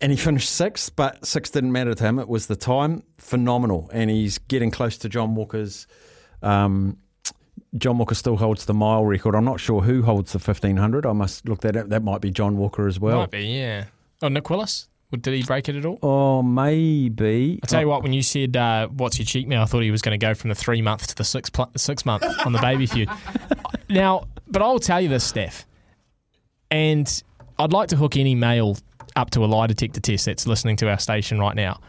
and 0.00 0.10
he 0.12 0.16
finished 0.16 0.50
sixth, 0.50 0.96
but 0.96 1.24
six 1.26 1.50
didn't 1.50 1.72
matter 1.72 1.94
to 1.94 2.04
him. 2.04 2.18
It 2.18 2.28
was 2.28 2.46
the 2.46 2.56
time, 2.56 3.02
phenomenal, 3.18 3.90
and 3.92 4.08
he's 4.08 4.38
getting 4.38 4.70
close 4.70 4.96
to 4.98 5.08
John 5.08 5.34
Walker's. 5.34 5.86
Um, 6.42 6.96
John 7.76 7.98
Walker 7.98 8.14
still 8.14 8.36
holds 8.36 8.64
the 8.64 8.74
mile 8.74 9.04
record. 9.04 9.34
I'm 9.34 9.44
not 9.44 9.60
sure 9.60 9.82
who 9.82 10.02
holds 10.02 10.32
the 10.32 10.38
1500. 10.38 11.04
I 11.06 11.12
must 11.12 11.46
look 11.48 11.60
that 11.60 11.76
up. 11.76 11.88
That 11.90 12.02
might 12.02 12.20
be 12.20 12.30
John 12.30 12.56
Walker 12.56 12.88
as 12.88 12.98
well. 12.98 13.18
Might 13.18 13.30
be, 13.30 13.44
yeah. 13.44 13.84
Oh, 14.22 14.28
Nick 14.28 14.48
Willis? 14.48 14.88
Did 15.12 15.34
he 15.34 15.42
break 15.42 15.68
it 15.68 15.74
at 15.74 15.84
all? 15.84 15.98
Oh, 16.02 16.42
maybe. 16.42 17.58
I 17.62 17.66
tell 17.66 17.80
you 17.80 17.88
what, 17.88 18.02
when 18.04 18.12
you 18.12 18.22
said 18.22 18.56
uh, 18.56 18.86
what's 18.88 19.18
your 19.18 19.26
cheek 19.26 19.48
meal, 19.48 19.60
I 19.60 19.64
thought 19.64 19.82
he 19.82 19.90
was 19.90 20.02
going 20.02 20.18
to 20.18 20.24
go 20.24 20.34
from 20.34 20.50
the 20.50 20.54
three 20.54 20.82
month 20.82 21.08
to 21.08 21.16
the 21.16 21.24
six 21.24 21.50
pl- 21.50 21.70
six 21.76 22.06
month 22.06 22.24
on 22.46 22.52
the 22.52 22.60
baby 22.60 22.86
feud. 22.86 23.08
now, 23.88 24.28
but 24.46 24.62
I'll 24.62 24.78
tell 24.78 25.00
you 25.00 25.08
this, 25.08 25.24
Steph, 25.24 25.66
and 26.70 27.22
I'd 27.58 27.72
like 27.72 27.88
to 27.88 27.96
hook 27.96 28.16
any 28.16 28.34
male 28.36 28.78
up 29.16 29.30
to 29.30 29.44
a 29.44 29.46
lie 29.46 29.66
detector 29.66 30.00
test 30.00 30.26
that's 30.26 30.46
listening 30.46 30.76
to 30.76 30.88
our 30.88 30.98
station 30.98 31.40
right 31.40 31.56
now, 31.56 31.80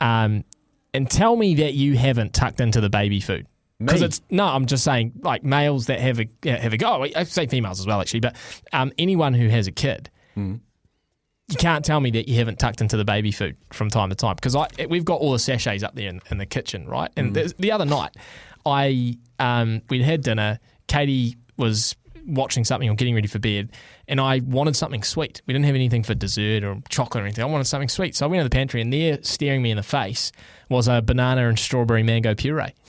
um, 0.00 0.44
and 0.92 1.08
tell 1.08 1.36
me 1.36 1.54
that 1.56 1.74
you 1.74 1.96
haven't 1.96 2.34
tucked 2.34 2.60
into 2.60 2.80
the 2.80 2.90
baby 2.90 3.20
food. 3.20 3.46
Because 3.78 4.02
it's 4.02 4.22
no, 4.30 4.46
I'm 4.46 4.66
just 4.66 4.82
saying 4.84 5.12
like 5.22 5.44
males 5.44 5.86
that 5.86 6.00
have 6.00 6.20
a 6.20 6.26
have 6.44 6.72
a 6.72 6.76
go. 6.76 7.06
I 7.14 7.24
say 7.24 7.46
females 7.46 7.78
as 7.78 7.86
well 7.86 8.00
actually, 8.00 8.20
but 8.20 8.34
um, 8.72 8.92
anyone 8.98 9.34
who 9.34 9.48
has 9.48 9.66
a 9.68 9.72
kid, 9.72 10.10
you 11.48 11.56
can't 11.56 11.84
tell 11.84 12.00
me 12.00 12.10
that 12.12 12.28
you 12.28 12.36
haven't 12.36 12.58
tucked 12.58 12.80
into 12.80 12.96
the 12.96 13.04
baby 13.04 13.30
food 13.30 13.56
from 13.72 13.90
time 13.90 14.08
to 14.08 14.14
time 14.14 14.34
because 14.36 14.56
I 14.56 14.66
we've 14.88 15.04
got 15.04 15.20
all 15.20 15.32
the 15.32 15.38
sachets 15.38 15.82
up 15.82 15.94
there 15.94 16.08
in, 16.08 16.20
in 16.30 16.38
the 16.38 16.46
kitchen, 16.46 16.86
right? 16.88 17.10
And 17.16 17.34
the, 17.34 17.52
the 17.58 17.70
other 17.72 17.84
night, 17.84 18.16
I 18.64 19.18
um, 19.38 19.82
we'd 19.90 20.02
had 20.02 20.22
dinner. 20.22 20.58
Katie 20.88 21.36
was 21.56 21.94
watching 22.26 22.64
something 22.64 22.88
or 22.88 22.94
getting 22.94 23.14
ready 23.14 23.28
for 23.28 23.38
bed, 23.38 23.70
and 24.08 24.18
I 24.18 24.40
wanted 24.40 24.74
something 24.76 25.02
sweet. 25.02 25.42
We 25.46 25.52
didn't 25.52 25.66
have 25.66 25.74
anything 25.74 26.02
for 26.02 26.14
dessert 26.14 26.64
or 26.64 26.80
chocolate 26.88 27.22
or 27.22 27.26
anything. 27.26 27.44
I 27.44 27.46
wanted 27.46 27.66
something 27.66 27.90
sweet, 27.90 28.16
so 28.16 28.24
I 28.24 28.28
went 28.30 28.40
to 28.40 28.44
the 28.44 28.50
pantry, 28.54 28.80
and 28.80 28.90
there, 28.90 29.18
staring 29.22 29.60
me 29.60 29.70
in 29.70 29.76
the 29.76 29.82
face, 29.82 30.32
was 30.70 30.88
a 30.88 31.02
banana 31.02 31.46
and 31.48 31.58
strawberry 31.58 32.02
mango 32.02 32.34
puree. 32.34 32.72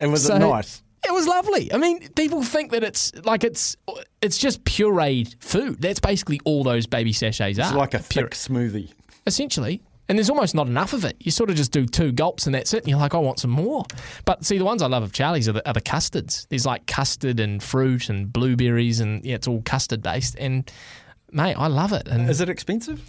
And 0.00 0.10
was 0.10 0.26
So- 0.26 0.34
it 0.34 0.40
nice? 0.40 0.81
It 1.04 1.12
was 1.12 1.26
lovely. 1.26 1.72
I 1.72 1.78
mean, 1.78 2.08
people 2.10 2.42
think 2.42 2.70
that 2.72 2.84
it's 2.84 3.12
like 3.24 3.42
it's 3.44 3.76
it's 4.20 4.38
just 4.38 4.62
pureed 4.64 5.34
food. 5.42 5.80
That's 5.80 6.00
basically 6.00 6.40
all 6.44 6.62
those 6.64 6.86
baby 6.86 7.12
sachets 7.12 7.58
are. 7.58 7.62
It's 7.62 7.72
like 7.72 7.94
a 7.94 7.98
Pure- 7.98 8.28
thick 8.28 8.34
smoothie. 8.34 8.90
essentially. 9.26 9.82
And 10.08 10.18
there's 10.18 10.28
almost 10.30 10.54
not 10.54 10.66
enough 10.66 10.92
of 10.92 11.04
it. 11.04 11.16
You 11.20 11.30
sort 11.30 11.48
of 11.48 11.56
just 11.56 11.72
do 11.72 11.86
two 11.86 12.12
gulps 12.12 12.44
and 12.46 12.54
that's 12.54 12.74
it. 12.74 12.78
And 12.82 12.88
you're 12.88 12.98
like, 12.98 13.14
I 13.14 13.18
want 13.18 13.38
some 13.38 13.50
more. 13.52 13.84
But 14.26 14.44
see, 14.44 14.58
the 14.58 14.64
ones 14.64 14.82
I 14.82 14.86
love 14.86 15.02
of 15.04 15.12
Charlie's 15.12 15.48
are 15.48 15.52
the, 15.52 15.66
are 15.66 15.72
the 15.72 15.80
custards. 15.80 16.46
There's 16.50 16.66
like 16.66 16.86
custard 16.86 17.40
and 17.40 17.62
fruit 17.62 18.10
and 18.10 18.30
blueberries 18.30 19.00
and 19.00 19.24
yeah, 19.24 19.36
it's 19.36 19.48
all 19.48 19.62
custard 19.62 20.02
based. 20.02 20.34
And 20.38 20.70
mate, 21.30 21.54
I 21.54 21.68
love 21.68 21.92
it. 21.92 22.08
And 22.08 22.28
Is 22.28 22.40
it 22.40 22.48
expensive? 22.48 23.00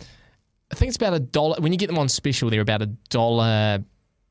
I 0.71 0.75
think 0.75 0.88
it's 0.89 0.95
about 0.95 1.13
a 1.13 1.19
dollar. 1.19 1.57
When 1.59 1.73
you 1.73 1.77
get 1.77 1.88
them 1.88 1.97
on 2.00 2.07
special, 2.07 2.50
they're 2.50 2.62
about 2.62 2.81
a 2.83 2.88
dollar 3.09 3.83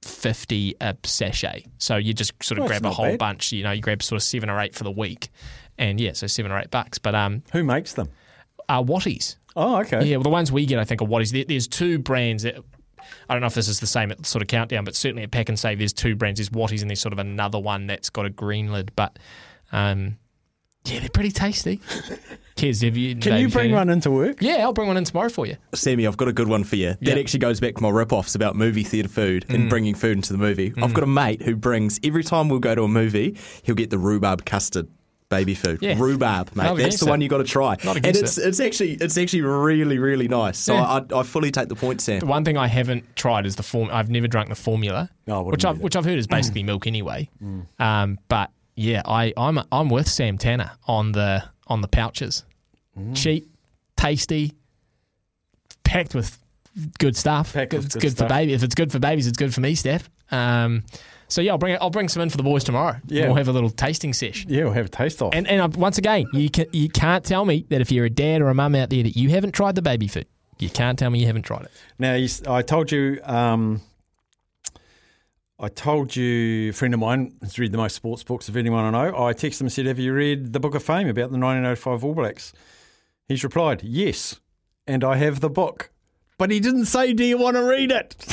fifty 0.03 0.75
a 0.81 0.97
sachet. 1.05 1.65
So 1.79 1.97
you 1.97 2.13
just 2.13 2.33
sort 2.43 2.59
of 2.59 2.63
Well, 2.63 2.69
grab 2.69 2.85
a 2.87 2.91
whole 2.91 3.07
bad. 3.07 3.19
bunch. 3.19 3.53
You 3.53 3.63
know, 3.65 3.73
you 3.73 3.81
grab 3.81 4.03
sort 4.03 4.17
of 4.17 4.23
seven 4.23 4.51
or 4.51 4.61
eight 4.61 4.75
for 4.75 4.85
the 4.85 4.91
week, 4.91 5.31
and 5.79 6.01
yeah, 6.01 6.13
so 6.13 6.27
seven 6.27 6.53
or 6.53 6.59
eight 6.59 6.71
bucks. 6.71 6.99
But 6.99 7.15
um, 7.15 7.43
Who 7.53 7.63
makes 7.65 7.93
them? 7.95 8.09
uh, 8.69 8.83
Wattie's. 8.87 9.37
Oh, 9.57 9.81
okay. 9.81 10.05
Yeah, 10.05 10.17
well, 10.17 10.23
the 10.25 10.29
ones 10.31 10.51
we 10.51 10.65
get, 10.67 10.79
I 10.79 10.85
think, 10.85 11.03
are 11.03 11.05
Wattie's. 11.07 11.33
There, 11.33 11.45
there's 11.47 11.67
two 11.69 11.99
brands 11.99 12.43
that. 12.45 12.57
I 13.29 13.35
don't 13.35 13.41
know 13.41 13.47
if 13.49 13.55
this 13.55 13.69
is 13.69 13.81
the 13.81 13.87
same 13.87 14.11
at 14.13 14.25
sort 14.27 14.43
of 14.43 14.49
countdown, 14.49 14.85
but 14.85 14.95
certainly 14.95 15.25
at 15.25 15.31
Pak'nSave, 15.31 15.77
there's 15.79 15.93
two 15.93 16.15
brands. 16.15 16.39
There's 16.39 16.51
Wattie's 16.53 16.83
and 16.83 16.91
there's 16.91 17.01
sort 17.01 17.13
of 17.13 17.19
another 17.19 17.59
one 17.59 17.87
that's 17.89 18.11
got 18.11 18.27
a 18.27 18.31
green 18.31 18.73
lid. 18.73 18.93
But 18.97 19.19
um, 19.73 20.17
yeah, 20.85 21.01
they're 21.01 21.09
pretty 21.09 21.31
tasty. 21.33 21.81
Kids, 22.57 22.83
have 22.83 22.97
you? 22.97 23.17
Can 23.17 23.41
you 23.41 23.49
bring 23.49 23.73
one 23.73 23.89
into 23.89 24.11
work? 24.11 24.37
Yeah, 24.41 24.57
I'll 24.59 24.73
bring 24.73 24.89
one 24.89 24.97
in 24.97 25.05
tomorrow 25.05 25.29
for 25.31 25.47
you. 25.47 25.57
Sammy, 25.75 26.07
I've 26.07 26.17
got 26.17 26.29
a 26.29 26.33
good 26.33 26.49
one 26.49 26.65
for 26.65 26.77
you. 26.77 26.89
That 27.01 27.03
Yeah. 27.03 27.15
actually 27.15 27.41
goes 27.41 27.61
back 27.61 27.77
to 27.77 27.83
my 27.83 27.89
rip-offs 27.91 28.35
about 28.35 28.57
movie 28.57 28.83
theatre 28.85 29.09
food 29.09 29.47
Mm. 29.49 29.55
and 29.55 29.71
bringing 29.71 29.95
food 29.95 30.17
into 30.19 30.33
the 30.33 30.39
movie. 30.39 30.73
I've 30.83 30.93
got 30.95 31.05
a 31.05 31.07
mate 31.09 31.43
who 31.43 31.57
brings 31.57 31.99
every 32.05 32.23
time 32.25 32.49
we'll 32.49 32.61
go 32.61 32.75
to 32.75 32.83
a 32.85 32.89
movie, 32.89 33.37
he'll 33.63 33.75
get 33.75 33.91
the 33.91 33.99
rhubarb 33.99 34.45
custard 34.45 34.89
baby 35.31 35.55
food. 35.55 35.79
Yeah. 35.81 35.97
Rhubarb, 35.99 36.55
mate. 36.55 36.77
That's 36.77 37.01
the 37.01 37.07
it. 37.07 37.09
one 37.09 37.23
you 37.23 37.29
got 37.31 37.39
to 37.39 37.45
try. 37.45 37.77
Not 37.85 37.97
and 37.97 38.05
it's 38.07 38.37
it. 38.37 38.47
it's 38.49 38.61
actually 38.61 38.99
it's 39.01 39.17
actually 39.17 39.41
really 39.41 39.99
really 39.99 40.29
nice. 40.29 40.59
So 40.59 40.75
Yeah. 40.75 40.83
I, 41.11 41.21
I 41.21 41.23
fully 41.23 41.51
take 41.51 41.69
the 41.69 41.75
point, 41.75 42.03
Sam. 42.03 42.21
The 42.21 42.27
one 42.27 42.45
thing 42.45 42.59
I 42.59 42.67
haven't 42.67 43.17
tried 43.17 43.47
is 43.47 43.57
the 43.57 43.63
form. 43.63 43.89
I've 43.91 44.11
never 44.11 44.29
drunk 44.29 44.51
the 44.51 44.55
formula, 44.55 45.09
Oh, 45.29 45.39
I 45.47 45.51
which 45.51 45.65
I've 45.65 45.81
which 45.81 45.97
I've 45.97 46.05
heard 46.05 46.19
is 46.19 46.27
basically 46.27 46.63
milk 46.65 46.87
anyway. 46.87 47.31
Um, 47.79 48.19
but 48.29 48.51
yeah, 48.77 49.01
I 49.07 49.33
I'm 49.39 49.59
I'm 49.73 49.89
with 49.89 50.07
Sam 50.07 50.37
Tanner 50.37 50.73
on 50.87 51.13
the 51.13 51.43
on 51.73 51.81
the 51.81 51.89
pouches. 51.89 52.45
Cheap, 53.15 53.51
tasty, 53.97 54.53
packed 55.85 56.15
with 56.15 56.39
good 56.99 57.17
stuff. 57.17 57.55
Packed 57.55 57.75
it's 57.75 57.95
good 57.95 58.03
good, 58.03 58.13
stuff. 58.13 58.29
for 58.29 58.35
baby. 58.35 58.53
If 58.53 58.63
it's 58.63 58.75
good 58.75 58.93
for 58.93 58.99
babies, 58.99 59.27
it's 59.27 59.39
good 59.39 59.55
for 59.55 59.61
me, 59.61 59.75
Steph. 59.75 60.11
Um, 60.31 60.85
so 61.29 61.41
yeah, 61.41 61.53
I'll 61.53 61.59
bring 61.59 61.79
I'll 61.81 61.91
bring 61.91 62.09
some 62.09 62.23
in 62.23 62.29
for 62.29 62.37
the 62.37 62.43
boys 62.43 62.65
tomorrow. 62.65 62.97
Yeah. 63.07 63.27
we'll 63.27 63.37
have 63.37 63.49
a 63.49 63.53
little 63.53 63.71
tasting 63.71 64.13
session. 64.13 64.53
Yeah, 64.53 64.65
we'll 64.65 64.75
have 64.75 64.87
a 64.87 64.91
taste 64.91 65.23
off. 65.23 65.35
And 65.35 65.49
and 65.49 65.63
uh, 65.63 65.69
once 65.79 65.97
again, 65.97 66.27
you 66.35 66.51
can 66.51 66.67
you 66.73 66.91
can't 66.91 67.25
tell 67.25 67.47
me 67.47 67.65
that 67.71 67.81
if 67.81 67.91
you're 67.91 68.05
a 68.05 68.11
dad 68.11 68.43
or 68.43 68.49
a 68.49 68.55
mum 68.55 68.75
out 68.75 68.91
there 68.91 69.03
that 69.03 69.17
you 69.17 69.31
haven't 69.31 69.53
tried 69.53 69.75
the 69.75 69.83
baby 69.83 70.09
food. 70.09 70.27
You 70.59 70.69
can't 70.69 70.99
tell 70.99 71.11
me 71.11 71.19
you 71.19 71.27
haven't 71.27 71.43
tried 71.43 71.63
it. 71.63 71.71
Now, 71.99 72.15
you, 72.15 72.29
I 72.47 72.63
told 72.63 72.93
you, 72.93 73.19
um, 73.25 73.81
I 75.63 75.69
told 75.69 76.17
you, 76.17 76.71
a 76.71 76.73
friend 76.73 76.93
of 76.93 76.99
mine 76.99 77.37
has 77.41 77.57
read 77.57 77.71
the 77.71 77.79
most 77.79 77.95
sports 77.95 78.25
books 78.25 78.49
of 78.49 78.57
anyone 78.57 78.85
I 78.85 78.91
know. 78.91 79.25
I 79.25 79.33
texted 79.33 79.61
him 79.61 79.67
and 79.67 79.73
said, 79.73 79.87
Have 79.87 80.01
you 80.01 80.13
read 80.13 80.53
the 80.53 80.59
Book 80.59 80.75
of 80.75 80.83
Fame 80.83 81.07
about 81.07 81.31
the 81.31 81.39
1905 81.39 82.05
All 82.05 82.15
Blacks? 82.15 82.53
He's 83.29 83.45
replied, 83.45 83.81
Yes, 83.85 84.41
and 84.89 85.05
I 85.05 85.17
have 85.17 85.39
the 85.39 85.49
book. 85.49 85.93
But 86.37 86.51
he 86.51 86.59
didn't 86.59 86.87
say, 86.87 87.13
Do 87.13 87.25
you 87.25 87.39
want 87.39 87.57
to 87.57 87.63
read 87.63 87.93
it? 87.93 88.17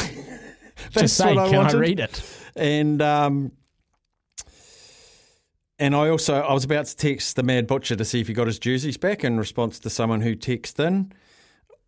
That's 0.94 1.02
Just 1.02 1.18
say, 1.18 1.36
what 1.36 1.46
I 1.46 1.50
can 1.50 1.58
wanted. 1.58 1.76
I 1.76 1.80
read 1.80 2.00
it? 2.00 2.24
And 2.56 3.00
um, 3.00 3.52
and 5.78 5.96
I 5.96 6.10
also 6.10 6.42
I 6.42 6.54
was 6.54 6.64
about 6.64 6.88
to 6.88 6.96
text 6.96 7.36
the 7.36 7.44
Mad 7.44 7.68
Butcher 7.68 7.96
to 7.96 8.06
see 8.06 8.22
if 8.22 8.28
he 8.28 8.34
got 8.34 8.48
his 8.48 8.58
jerseys 8.58 8.98
back 8.98 9.24
in 9.24 9.38
response 9.38 9.78
to 9.80 9.90
someone 9.92 10.22
who 10.22 10.36
texted 10.36 10.84
in. 10.88 11.12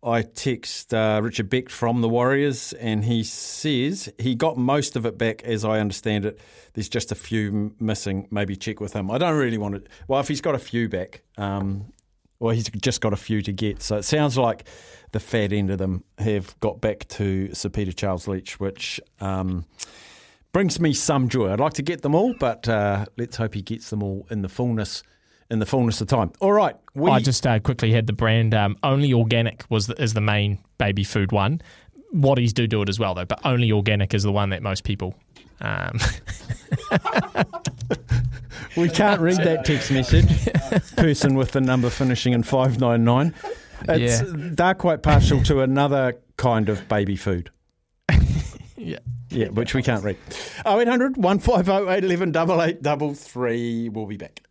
I 0.04 0.22
text 0.22 0.92
uh, 0.92 1.20
Richard 1.22 1.48
Beck 1.48 1.68
from 1.68 2.00
the 2.00 2.08
Warriors, 2.08 2.72
and 2.72 3.04
he 3.04 3.22
says 3.22 4.12
he 4.18 4.34
got 4.34 4.56
most 4.56 4.96
of 4.96 5.06
it 5.06 5.16
back, 5.16 5.44
as 5.44 5.64
I 5.64 5.78
understand 5.78 6.24
it. 6.24 6.40
There's 6.74 6.88
just 6.88 7.12
a 7.12 7.14
few 7.14 7.72
missing. 7.78 8.26
Maybe 8.30 8.56
check 8.56 8.80
with 8.80 8.94
him. 8.94 9.12
I 9.12 9.18
don't 9.18 9.38
really 9.38 9.58
want 9.58 9.76
to. 9.76 9.90
Well, 10.08 10.18
if 10.18 10.26
he's 10.26 10.40
got 10.40 10.56
a 10.56 10.58
few 10.58 10.88
back, 10.88 11.22
um, 11.38 11.92
well, 12.40 12.52
he's 12.52 12.68
just 12.68 13.00
got 13.00 13.12
a 13.12 13.16
few 13.16 13.42
to 13.42 13.52
get. 13.52 13.80
So 13.80 13.96
it 13.96 14.02
sounds 14.02 14.36
like 14.36 14.64
the 15.12 15.20
fat 15.20 15.52
end 15.52 15.70
of 15.70 15.78
them 15.78 16.02
have 16.18 16.58
got 16.58 16.80
back 16.80 17.06
to 17.10 17.54
Sir 17.54 17.68
Peter 17.68 17.92
Charles 17.92 18.26
Leitch, 18.26 18.58
which 18.58 19.00
um, 19.20 19.66
brings 20.52 20.80
me 20.80 20.94
some 20.94 21.28
joy. 21.28 21.52
I'd 21.52 21.60
like 21.60 21.74
to 21.74 21.82
get 21.82 22.02
them 22.02 22.16
all, 22.16 22.34
but 22.40 22.68
uh, 22.68 23.06
let's 23.16 23.36
hope 23.36 23.54
he 23.54 23.62
gets 23.62 23.90
them 23.90 24.02
all 24.02 24.26
in 24.30 24.42
the 24.42 24.48
fullness 24.48 25.04
in 25.52 25.58
the 25.58 25.66
fullness 25.66 26.00
of 26.00 26.08
time. 26.08 26.32
All 26.40 26.52
right. 26.52 26.74
We... 26.94 27.10
I 27.10 27.20
just 27.20 27.46
uh, 27.46 27.60
quickly 27.60 27.92
had 27.92 28.06
the 28.06 28.14
brand 28.14 28.54
um, 28.54 28.76
Only 28.82 29.12
Organic 29.12 29.64
was 29.68 29.86
the, 29.86 30.02
is 30.02 30.14
the 30.14 30.20
main 30.20 30.58
baby 30.78 31.04
food 31.04 31.30
one. 31.30 31.60
Wattie's 32.12 32.52
do 32.52 32.66
do 32.66 32.82
it 32.82 32.88
as 32.88 32.98
well, 32.98 33.14
though, 33.14 33.26
but 33.26 33.38
Only 33.44 33.70
Organic 33.70 34.14
is 34.14 34.22
the 34.22 34.32
one 34.32 34.50
that 34.50 34.62
most 34.62 34.82
people. 34.82 35.14
Um... 35.60 35.98
we 38.76 38.88
can't 38.88 39.20
read 39.20 39.36
that 39.36 39.64
text 39.64 39.90
message. 39.90 40.26
Person 40.96 41.34
with 41.34 41.52
the 41.52 41.60
number 41.60 41.90
finishing 41.90 42.32
in 42.32 42.42
599. 42.42 43.34
It's, 43.88 44.22
yeah. 44.22 44.28
They're 44.34 44.74
quite 44.74 45.02
partial 45.02 45.42
to 45.44 45.60
another 45.60 46.16
kind 46.36 46.70
of 46.70 46.88
baby 46.88 47.16
food. 47.16 47.50
yeah. 48.76 48.98
Yeah, 49.28 49.48
which 49.48 49.74
we 49.74 49.82
can't 49.82 50.04
read. 50.04 50.16
0800 50.66 51.16
150 51.16 51.90
811 51.90 53.92
We'll 53.92 54.06
be 54.06 54.16
back. 54.16 54.42